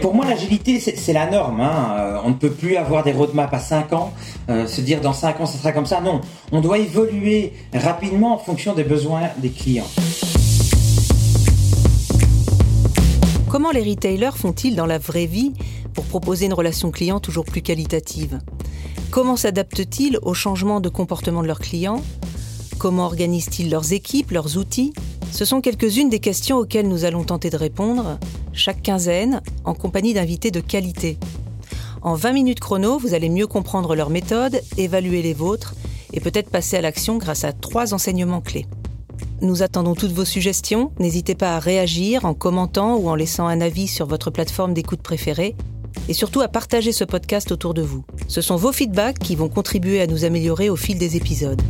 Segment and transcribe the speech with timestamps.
[0.00, 1.60] pour moi, l'agilité, c'est la norme.
[1.60, 1.96] Hein.
[1.98, 4.12] Euh, on ne peut plus avoir des roadmaps à 5 ans,
[4.48, 6.00] euh, se dire dans 5 ans, ça sera comme ça.
[6.00, 6.20] Non,
[6.52, 9.86] on doit évoluer rapidement en fonction des besoins des clients.
[13.48, 15.52] Comment les retailers font-ils dans la vraie vie
[15.94, 18.38] pour proposer une relation client toujours plus qualitative?
[19.10, 22.02] Comment s'adaptent-ils aux changements de comportement de leurs clients?
[22.78, 24.92] Comment organisent-ils leurs équipes, leurs outils?
[25.32, 28.18] Ce sont quelques-unes des questions auxquelles nous allons tenter de répondre
[28.58, 31.18] chaque quinzaine en compagnie d'invités de qualité.
[32.02, 35.74] En 20 minutes chrono, vous allez mieux comprendre leurs méthodes, évaluer les vôtres
[36.12, 38.66] et peut-être passer à l'action grâce à trois enseignements clés.
[39.40, 40.92] Nous attendons toutes vos suggestions.
[40.98, 45.02] N'hésitez pas à réagir en commentant ou en laissant un avis sur votre plateforme d'écoute
[45.02, 45.54] préférée.
[46.08, 48.04] Et surtout à partager ce podcast autour de vous.
[48.28, 51.60] Ce sont vos feedbacks qui vont contribuer à nous améliorer au fil des épisodes.